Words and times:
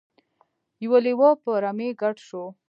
یو 0.83 0.93
لیوه 1.05 1.29
په 1.43 1.51
رمې 1.63 1.89
ګډ 2.01 2.15
شو. 2.27 2.43